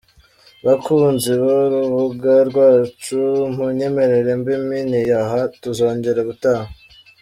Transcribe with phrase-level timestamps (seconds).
[0.65, 3.19] Bakunzi b’urubuga rwacu
[3.55, 6.67] munyemerere mbe mpiniye aha tuzongera ubutaha.